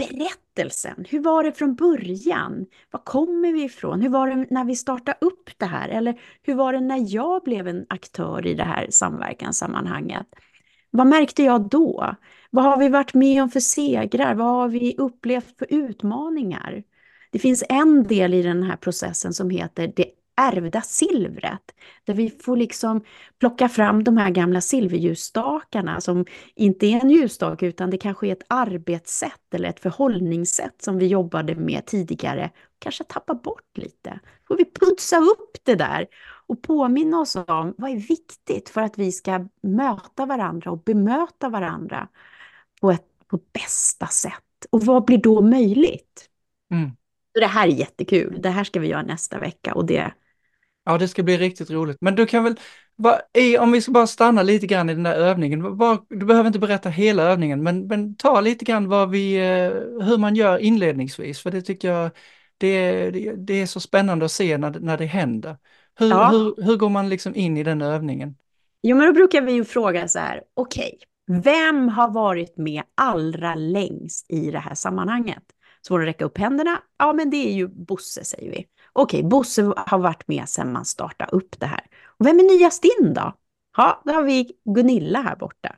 [0.10, 1.06] berättelsen.
[1.10, 2.66] Hur var det från början?
[2.92, 4.02] Var kommer vi ifrån?
[4.02, 5.90] Hur var det när vi startade upp det här?
[5.90, 10.28] Eller hur var det när jag blev en aktör i det här samverkanssammanhanget?
[10.92, 12.16] Vad märkte jag då?
[12.50, 14.36] Vad har vi varit med om för segrar?
[14.36, 16.84] Vad har vi upplevt för utmaningar?
[17.32, 21.76] Det finns en del i den här processen som heter det ärvda silvret.
[22.04, 23.04] Där vi får liksom
[23.40, 28.32] plocka fram de här gamla silverljusstakarna som inte är en ljusstake utan det kanske är
[28.32, 32.50] ett arbetssätt eller ett förhållningssätt som vi jobbade med tidigare.
[32.80, 34.20] Kanske tappa bort lite.
[34.48, 36.08] Får vi putsa upp det där
[36.48, 41.50] och påminna oss om vad är viktigt för att vi ska möta varandra och bemöta
[41.50, 42.08] varandra
[42.82, 44.66] på, ett, på bästa sätt.
[44.70, 46.30] Och vad blir då möjligt?
[46.72, 46.92] Mm.
[47.34, 48.38] Så det här är jättekul.
[48.42, 50.14] Det här ska vi göra nästa vecka och det
[50.84, 51.98] Ja, det ska bli riktigt roligt.
[52.02, 52.60] Men du kan väl,
[52.96, 56.26] va, i, om vi ska bara stanna lite grann i den där övningen, va, du
[56.26, 60.36] behöver inte berätta hela övningen, men, men ta lite grann vad vi, eh, hur man
[60.36, 62.12] gör inledningsvis, för det tycker jag
[62.58, 65.58] det, det, det är så spännande att se när, när det händer.
[66.00, 66.30] Hur, ja.
[66.30, 68.36] hur, hur går man liksom in i den övningen?
[68.82, 71.08] Jo, men då brukar vi ju fråga så här, okej, okay,
[71.44, 75.44] Vem har varit med allra längst i det här sammanhanget?
[75.82, 76.82] Så får hon räcka upp händerna.
[76.98, 78.68] Ja, men det är ju Bosse, säger vi.
[78.94, 81.86] Okej, Bosse har varit med sedan man startade upp det här.
[82.06, 83.34] Och vem är nyast in då?
[83.78, 85.76] Ja, då har vi Gunilla här borta.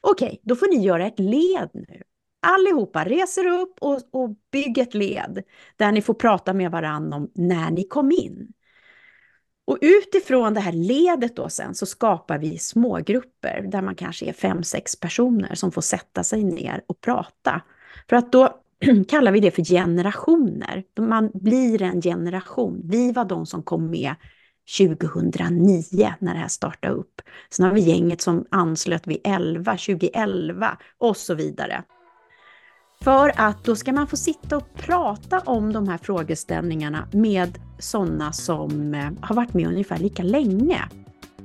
[0.00, 2.02] Okej, då får ni göra ett led nu.
[2.40, 5.42] Allihopa reser upp och, och bygger ett led
[5.76, 8.52] där ni får prata med varandra om när ni kom in.
[9.64, 14.32] Och utifrån det här ledet då sen så skapar vi smågrupper där man kanske är
[14.32, 17.62] fem, sex personer som får sätta sig ner och prata.
[18.08, 18.60] För att då
[19.08, 20.84] kallar vi det för generationer.
[20.98, 22.80] Man blir en generation.
[22.84, 24.14] Vi var de som kom med
[24.78, 27.22] 2009 när det här startade upp.
[27.50, 31.82] Sen har vi gänget som anslöt vid 11, 2011 och så vidare.
[33.00, 38.32] För att då ska man få sitta och prata om de här frågeställningarna med sådana
[38.32, 40.88] som eh, har varit med ungefär lika länge.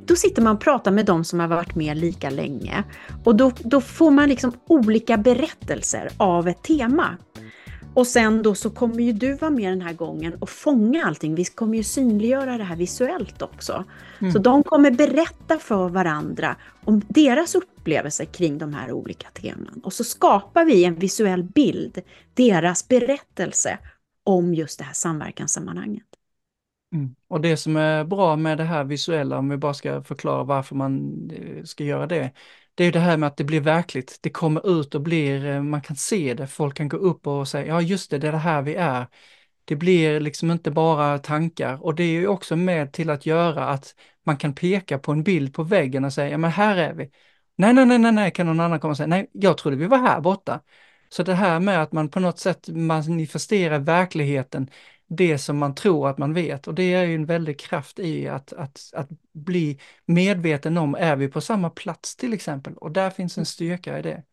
[0.05, 2.83] Då sitter man och pratar med de som har varit med lika länge
[3.23, 7.17] och då, då får man liksom olika berättelser av ett tema.
[7.93, 11.35] Och sen då så kommer ju du vara med den här gången och fånga allting.
[11.35, 13.83] Vi kommer ju synliggöra det här visuellt också.
[14.19, 14.33] Mm.
[14.33, 19.81] Så de kommer berätta för varandra om deras upplevelser kring de här olika teman.
[19.83, 22.01] Och så skapar vi en visuell bild,
[22.33, 23.77] deras berättelse
[24.23, 26.12] om just det här samverkanssammanhanget.
[26.93, 27.15] Mm.
[27.27, 30.75] Och det som är bra med det här visuella, om vi bara ska förklara varför
[30.75, 32.31] man eh, ska göra det,
[32.75, 34.19] det är det här med att det blir verkligt.
[34.21, 37.47] Det kommer ut och blir, eh, man kan se det, folk kan gå upp och
[37.47, 39.07] säga, ja just det, det är det här vi är.
[39.65, 43.65] Det blir liksom inte bara tankar och det är ju också med till att göra
[43.67, 46.93] att man kan peka på en bild på väggen och säga, ja men här är
[46.93, 47.09] vi.
[47.55, 49.85] Nej, nej, nej, nej, nej, kan någon annan komma och säga, nej, jag trodde vi
[49.87, 50.61] var här borta.
[51.09, 54.69] Så det här med att man på något sätt manifesterar verkligheten,
[55.15, 56.67] det som man tror att man vet.
[56.67, 61.15] Och det är ju en väldig kraft i att, att, att bli medveten om, är
[61.15, 62.73] vi på samma plats till exempel?
[62.77, 64.23] Och där finns en styrka i det.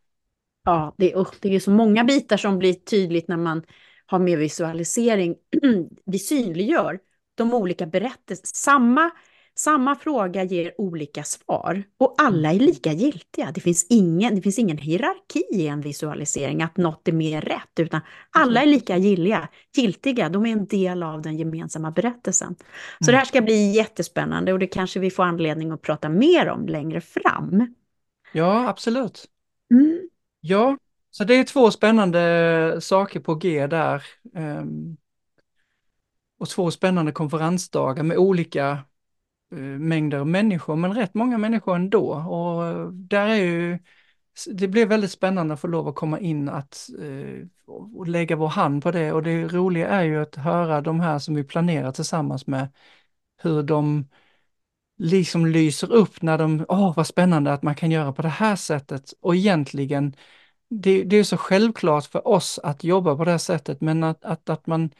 [0.64, 3.62] Ja, det är, det är så många bitar som blir tydligt när man
[4.06, 5.36] har med visualisering.
[6.06, 6.98] vi synliggör
[7.34, 8.50] de olika berättelserna.
[8.54, 9.10] Samma
[9.56, 13.50] samma fråga ger olika svar och alla är lika giltiga.
[13.54, 17.80] Det finns ingen, det finns ingen hierarki i en visualisering, att något är mer rätt,
[17.80, 20.28] utan alla är lika gilliga, giltiga.
[20.28, 22.54] De är en del av den gemensamma berättelsen.
[22.98, 23.12] Så mm.
[23.12, 26.66] det här ska bli jättespännande och det kanske vi får anledning att prata mer om
[26.66, 27.74] längre fram.
[28.32, 29.24] Ja, absolut.
[29.70, 30.08] Mm.
[30.40, 30.76] Ja,
[31.10, 34.02] så det är två spännande saker på G där.
[34.34, 34.96] Um,
[36.38, 38.78] och två spännande konferensdagar med olika
[39.52, 42.12] Eh, mängder människor, men rätt många människor ändå.
[42.12, 43.78] Och där är ju,
[44.52, 48.48] det blir väldigt spännande att få lov att komma in att, eh, och lägga vår
[48.48, 49.12] hand på det.
[49.12, 52.68] Och det roliga är ju att höra de här som vi planerar tillsammans med,
[53.42, 54.08] hur de
[54.98, 58.56] liksom lyser upp när de, åh vad spännande att man kan göra på det här
[58.56, 59.14] sättet.
[59.20, 60.16] Och egentligen,
[60.68, 64.24] det, det är så självklart för oss att jobba på det här sättet, men att,
[64.24, 64.90] att, att man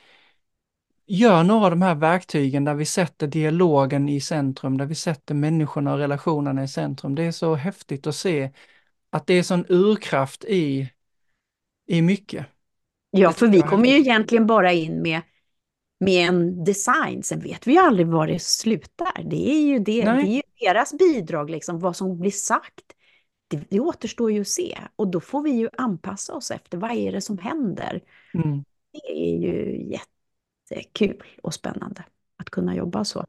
[1.10, 5.34] gör några av de här verktygen där vi sätter dialogen i centrum, där vi sätter
[5.34, 7.14] människorna och relationerna i centrum.
[7.14, 8.50] Det är så häftigt att se
[9.10, 10.90] att det är sån urkraft i,
[11.86, 12.46] i mycket.
[13.10, 15.20] Ja, för vi kommer ju egentligen bara in med,
[16.00, 19.22] med en design, sen vet vi ju aldrig var det slutar.
[19.24, 22.84] Det är ju, det, det är ju deras bidrag, liksom, vad som blir sagt.
[23.48, 26.90] Det, det återstår ju att se och då får vi ju anpassa oss efter vad
[26.90, 28.00] är det som händer.
[28.34, 28.64] Mm.
[28.92, 30.19] Det är ju jätte
[30.70, 32.04] jättekul och spännande
[32.37, 33.26] att kunna jobba så.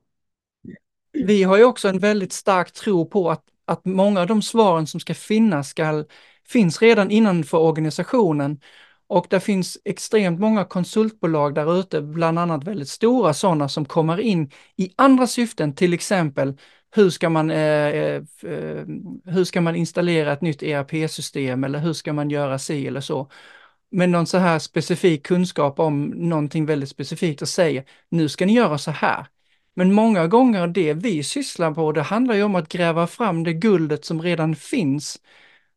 [1.14, 4.88] Vi har ju också en väldigt stark tro på att, att många av de svaren
[4.88, 6.06] som ska finnas ska,
[6.48, 8.60] finns redan innanför organisationen.
[9.08, 14.20] Och det finns extremt många konsultbolag där ute, bland annat väldigt stora sådana som kommer
[14.20, 16.58] in i andra syften, till exempel
[16.96, 18.86] hur ska man, eh, eh, eh
[19.26, 23.32] hur ska man installera ett nytt ERP-system eller hur ska man göra si eller så
[23.92, 28.54] med någon så här specifik kunskap om någonting väldigt specifikt och säger nu ska ni
[28.54, 29.28] göra så här.
[29.76, 33.54] Men många gånger det vi sysslar på, det handlar ju om att gräva fram det
[33.54, 35.20] guldet som redan finns.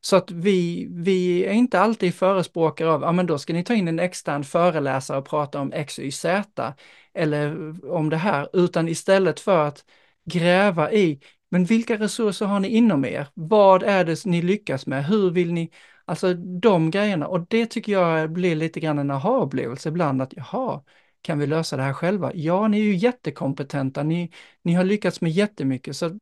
[0.01, 3.75] Så att vi, vi är inte alltid förespråkare av, ja men då ska ni ta
[3.75, 6.75] in en extern föreläsare och prata om X, Y, Z
[7.15, 9.85] eller om det här, utan istället för att
[10.25, 13.27] gräva i, men vilka resurser har ni inom er?
[13.35, 15.07] Vad är det ni lyckas med?
[15.07, 15.71] Hur vill ni
[16.05, 20.83] Alltså de grejerna och det tycker jag blir lite grann en aha-upplevelse ibland att jaha,
[21.23, 22.31] kan vi lösa det här själva?
[22.35, 24.31] Ja, ni är ju jättekompetenta, ni,
[24.63, 25.97] ni har lyckats med jättemycket.
[25.97, 26.19] Så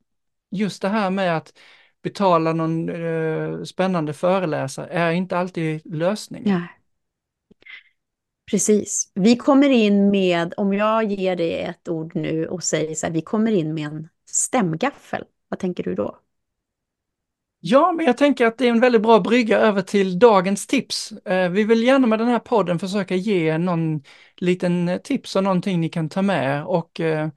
[0.50, 1.52] just det här med att
[2.02, 6.48] betala någon eh, spännande föreläsare är inte alltid lösningen.
[6.48, 6.66] Ja.
[8.50, 9.12] Precis.
[9.14, 13.12] Vi kommer in med, om jag ger dig ett ord nu och säger så här,
[13.12, 15.24] vi kommer in med en stämgaffel.
[15.48, 16.18] Vad tänker du då?
[17.64, 21.12] Ja, men jag tänker att det är en väldigt bra brygga över till dagens tips.
[21.12, 24.02] Eh, vi vill gärna med den här podden försöka ge någon
[24.36, 26.64] liten tips och någonting ni kan ta med.
[26.64, 27.28] Och eh,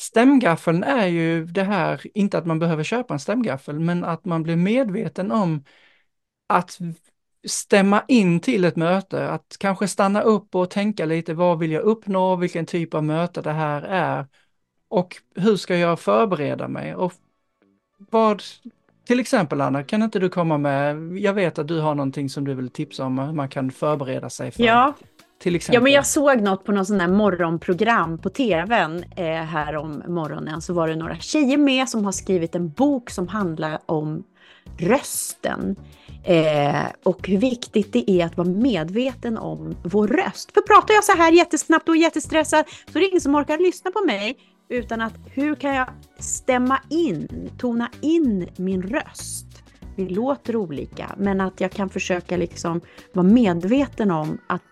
[0.00, 4.42] stämgaffeln är ju det här, inte att man behöver köpa en stämgaffel, men att man
[4.42, 5.64] blir medveten om
[6.46, 6.78] att
[7.46, 11.82] stämma in till ett möte, att kanske stanna upp och tänka lite, vad vill jag
[11.82, 14.26] uppnå, vilken typ av möte det här är?
[14.88, 16.94] Och hur ska jag förbereda mig?
[16.94, 17.12] Och
[17.98, 18.42] vad,
[19.10, 22.44] till exempel Anna, kan inte du komma med, jag vet att du har någonting som
[22.44, 24.62] du vill tipsa om hur man kan förbereda sig för.
[24.62, 24.94] Ja,
[25.38, 25.74] till exempel.
[25.74, 30.02] Ja, men jag såg något på någon sån där morgonprogram på tvn eh, här om
[30.06, 30.62] morgonen.
[30.62, 34.24] Så var det några tjejer med som har skrivit en bok som handlar om
[34.78, 35.76] rösten.
[36.24, 40.52] Eh, och hur viktigt det är att vara medveten om vår röst.
[40.54, 43.90] För pratar jag så här jättesnabbt och jättestressad så är det ingen som orkar lyssna
[43.90, 44.36] på mig.
[44.70, 49.46] Utan att hur kan jag stämma in, tona in min röst?
[49.96, 52.80] Vi låter olika, men att jag kan försöka liksom
[53.12, 54.62] vara medveten om att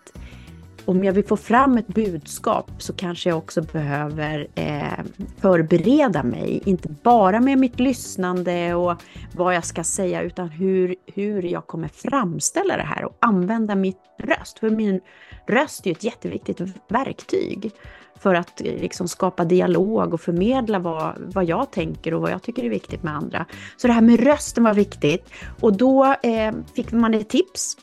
[0.84, 5.04] om jag vill få fram ett budskap så kanske jag också behöver eh,
[5.40, 6.62] förbereda mig.
[6.64, 9.02] Inte bara med mitt lyssnande och
[9.34, 14.00] vad jag ska säga utan hur, hur jag kommer framställa det här och använda mitt
[14.18, 14.58] röst.
[14.58, 15.00] För min
[15.46, 17.72] röst är ju ett jätteviktigt verktyg
[18.20, 22.64] för att liksom skapa dialog och förmedla vad, vad jag tänker och vad jag tycker
[22.64, 23.46] är viktigt med andra.
[23.76, 27.76] Så det här med rösten var viktigt och då eh, fick man ett tips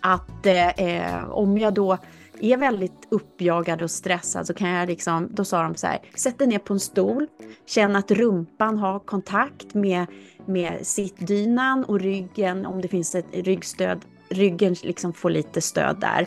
[0.00, 1.98] att eh, eh om jag då
[2.40, 6.38] är väldigt uppjagad och stressad så kan jag liksom, då sa de så här, sätt
[6.38, 7.26] dig ner på en stol,
[7.66, 10.06] känn att rumpan har kontakt med,
[10.46, 16.26] med sittdynan och ryggen, om det finns ett ryggstöd, ryggen liksom får lite stöd där.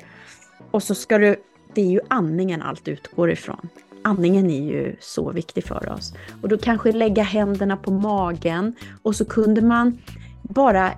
[0.71, 1.35] Och så ska du,
[1.75, 3.69] det är ju andningen allt utgår ifrån.
[4.03, 6.13] Andningen är ju så viktig för oss.
[6.41, 9.97] Och då kanske lägga händerna på magen och så kunde man
[10.41, 10.91] bara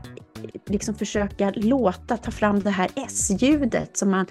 [0.65, 4.25] liksom försöka låta, ta fram det här S-ljudet som man...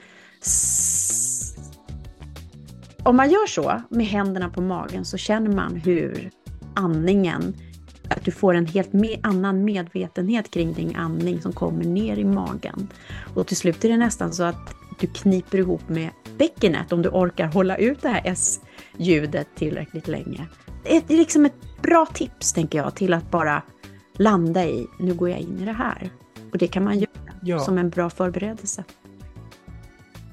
[3.02, 6.30] Om man gör så med händerna på magen så känner man hur
[6.74, 7.54] andningen,
[8.08, 12.24] att du får en helt med, annan medvetenhet kring din andning som kommer ner i
[12.24, 12.88] magen.
[13.34, 17.08] Och till slut är det nästan så att du kniper ihop med bäckenet om du
[17.08, 20.46] orkar hålla ut det här S-ljudet tillräckligt länge.
[20.84, 23.62] Det är liksom ett bra tips tänker jag till att bara
[24.18, 26.10] landa i, nu går jag in i det här.
[26.52, 27.10] Och det kan man göra
[27.42, 27.58] ja.
[27.58, 28.84] som en bra förberedelse.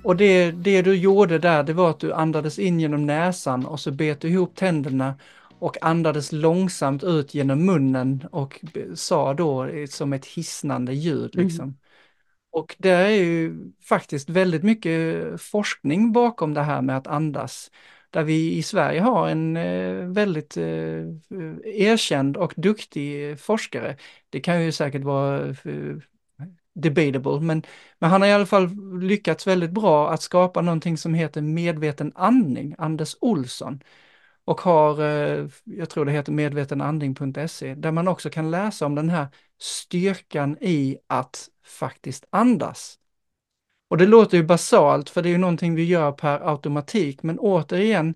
[0.04, 3.80] Och det, det du gjorde där, det var att du andades in genom näsan och
[3.80, 5.15] så bet du ihop tänderna
[5.60, 8.60] och andades långsamt ut genom munnen och
[8.95, 11.36] sa då som ett hisnande ljud.
[11.36, 11.63] Liksom.
[11.63, 11.76] Mm.
[12.54, 17.72] Och det är ju faktiskt väldigt mycket forskning bakom det här med att andas
[18.10, 21.04] där vi i Sverige har en eh, väldigt eh,
[21.63, 23.98] erkänd och duktig forskare.
[24.30, 25.98] Det kan ju säkert vara eh,
[26.76, 27.63] debatable, men,
[28.00, 28.70] men han har i alla fall
[29.02, 33.80] lyckats väldigt bra att skapa någonting som heter medveten andning, Anders Olsson.
[34.46, 39.10] Och har, eh, jag tror det heter medvetenandning.se, där man också kan läsa om den
[39.10, 39.28] här
[39.62, 43.00] styrkan i att faktiskt andas.
[43.90, 47.40] Och det låter ju basalt för det är ju någonting vi gör per automatik, men
[47.40, 48.16] återigen,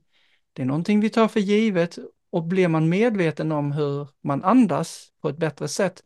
[0.53, 1.97] det är någonting vi tar för givet
[2.29, 6.03] och blir man medveten om hur man andas på ett bättre sätt,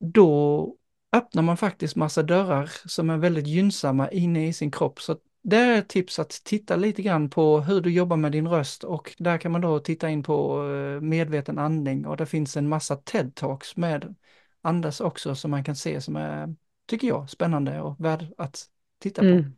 [0.00, 0.76] då
[1.12, 5.00] öppnar man faktiskt massa dörrar som är väldigt gynnsamma inne i sin kropp.
[5.00, 8.48] Så det är ett tips att titta lite grann på hur du jobbar med din
[8.48, 12.56] röst och där kan man då titta in på eh, medveten andning och det finns
[12.56, 14.14] en massa TED-talks med
[14.62, 16.54] andas också som man kan se som är
[16.86, 18.64] tycker jag, spännande och värd att
[18.98, 19.28] titta på.
[19.28, 19.56] Mm.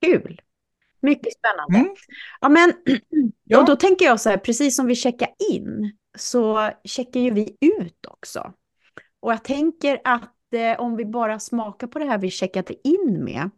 [0.00, 0.40] Kul!
[1.00, 1.78] Mycket spännande.
[1.78, 1.96] Mm.
[2.40, 2.72] Ja, men
[3.44, 3.60] ja.
[3.60, 7.56] Och då tänker jag så här, precis som vi checkar in så checkar ju vi
[7.60, 8.52] ut också.
[9.20, 13.24] Och jag tänker att eh, om vi bara smakar på det här vi checkat in
[13.24, 13.50] med.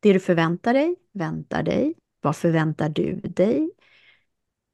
[0.00, 3.70] Det du förväntar dig, väntar dig, vad förväntar du dig?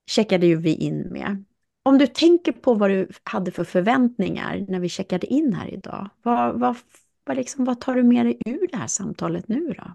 [0.06, 1.44] Checkade ju vi in med.
[1.82, 6.10] Om du tänker på vad du hade för förväntningar när vi checkade in här idag,
[6.22, 6.76] vad, vad,
[7.24, 9.94] vad, liksom, vad tar du med dig ur det här samtalet nu då?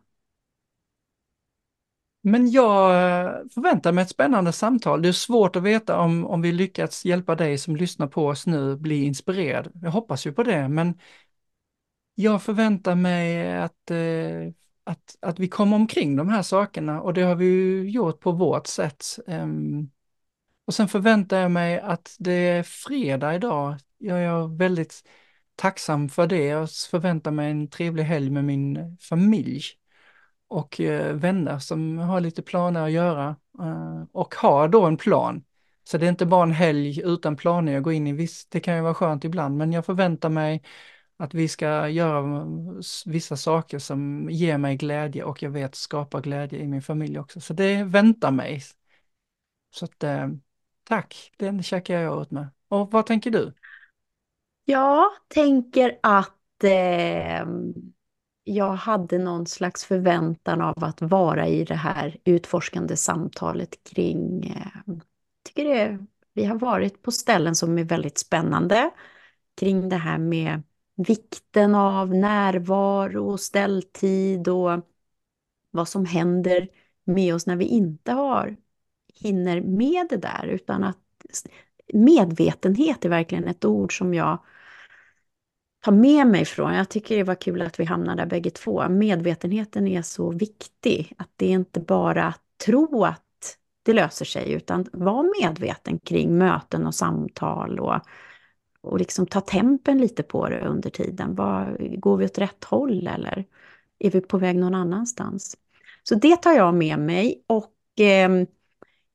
[2.21, 5.01] Men jag eh, förväntar mig ett spännande samtal.
[5.01, 8.47] Det är svårt att veta om, om vi lyckats hjälpa dig som lyssnar på oss
[8.47, 9.71] nu bli inspirerad.
[9.81, 10.99] Jag hoppas ju på det, men
[12.15, 14.53] jag förväntar mig att, eh,
[14.89, 18.31] att, att vi kommer omkring de här sakerna och det har vi ju gjort på
[18.31, 19.05] vårt sätt.
[19.27, 19.89] Ehm.
[20.65, 23.75] Och sen förväntar jag mig att det är fredag idag.
[23.97, 25.03] Jag är väldigt
[25.55, 26.45] tacksam för det.
[26.45, 29.63] Jag förväntar mig en trevlig helg med min familj
[30.47, 35.43] och eh, vänner som har lite planer att göra eh, och har då en plan
[35.83, 38.13] Så det är inte bara en helg utan planer jag går in i.
[38.13, 40.63] Visst, det kan ju vara skönt ibland, men jag förväntar mig
[41.19, 42.45] att vi ska göra
[43.05, 47.41] vissa saker som ger mig glädje och jag vet skapar glädje i min familj också.
[47.41, 48.61] Så det väntar mig.
[49.71, 50.27] Så att, eh,
[50.83, 52.47] tack, den checkar jag ut med.
[52.67, 53.53] Och vad tänker du?
[54.65, 57.45] Jag tänker att eh,
[58.43, 64.93] jag hade någon slags förväntan av att vara i det här utforskande samtalet kring, eh,
[65.43, 65.99] tycker det,
[66.33, 68.89] vi har varit på ställen som är väldigt spännande
[69.59, 70.63] kring det här med
[71.07, 74.71] vikten av närvaro och ställtid och
[75.71, 76.67] vad som händer
[77.03, 78.57] med oss när vi inte har,
[79.13, 80.97] hinner med det där, utan att
[81.93, 84.43] medvetenhet är verkligen ett ord som jag
[85.83, 86.73] tar med mig från.
[86.73, 88.89] Jag tycker det var kul att vi hamnade där bägge två.
[88.89, 94.51] Medvetenheten är så viktig, att det är inte bara att tro att det löser sig,
[94.51, 97.99] utan vara medveten kring möten och samtal och
[98.81, 101.35] och liksom ta tempen lite på det under tiden.
[101.35, 103.45] Var, går vi åt rätt håll eller
[103.99, 105.57] är vi på väg någon annanstans?
[106.03, 108.29] Så det tar jag med mig och eh,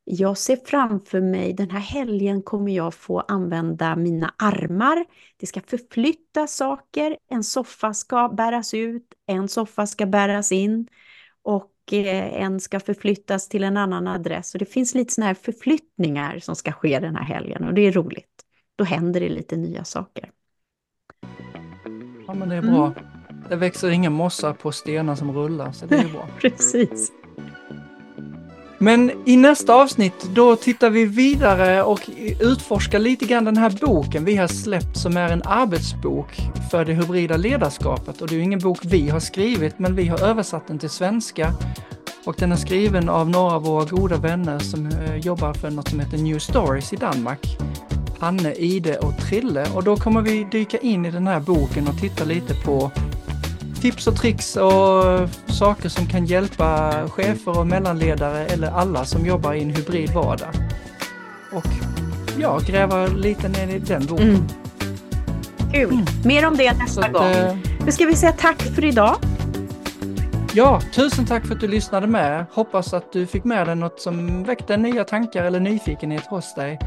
[0.04, 5.04] jag ser framför mig, den här helgen kommer jag få använda mina armar.
[5.36, 10.88] Det ska förflytta saker, en soffa ska bäras ut, en soffa ska bäras in
[11.42, 14.54] och eh, en ska förflyttas till en annan adress.
[14.54, 17.80] Och det finns lite sådana här förflyttningar som ska ske den här helgen och det
[17.80, 18.43] är roligt
[18.76, 20.30] då händer det lite nya saker.
[22.26, 22.86] Ja men det är bra.
[22.86, 22.94] Mm.
[23.48, 26.28] Det växer ingen mossa på stenar som rullar så det är bra.
[26.40, 27.12] Precis.
[28.78, 32.10] Men i nästa avsnitt då tittar vi vidare och
[32.40, 36.92] utforskar lite grann den här boken vi har släppt som är en arbetsbok för det
[36.92, 38.22] hybrida ledarskapet.
[38.22, 41.52] Och det är ingen bok vi har skrivit men vi har översatt den till svenska
[42.24, 45.88] och den är skriven av några av våra goda vänner som eh, jobbar för något
[45.88, 47.58] som heter New Stories i Danmark.
[48.24, 51.98] Hanne, Ide och Trille och då kommer vi dyka in i den här boken och
[52.00, 52.90] titta lite på
[53.80, 59.54] tips och tricks och saker som kan hjälpa chefer och mellanledare eller alla som jobbar
[59.54, 60.48] i en hybrid vardag.
[61.52, 61.66] Och
[62.38, 64.28] ja, gräva lite ner i den boken.
[64.28, 64.48] Mm.
[65.72, 65.92] Kul!
[65.92, 66.04] Mm.
[66.24, 67.24] Mer om det nästa att, gång.
[67.24, 67.56] Eh,
[67.86, 69.16] nu ska vi säga tack för idag.
[70.54, 72.46] Ja, tusen tack för att du lyssnade med.
[72.52, 76.78] Hoppas att du fick med dig något som väckte nya tankar eller nyfikenhet hos dig.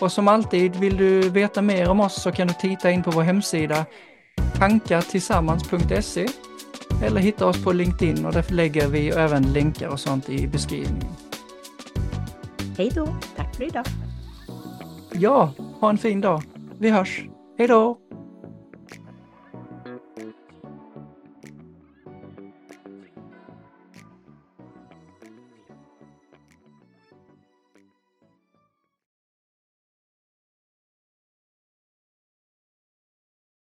[0.00, 3.10] Och som alltid, vill du veta mer om oss så kan du titta in på
[3.10, 3.86] vår hemsida
[4.58, 6.26] tankartillsammans.se
[7.02, 11.14] eller hitta oss på LinkedIn och där lägger vi även länkar och sånt i beskrivningen.
[12.78, 13.84] Hej då, tack för idag.
[15.12, 16.42] Ja, ha en fin dag.
[16.78, 17.24] Vi hörs.
[17.58, 17.98] Hej då!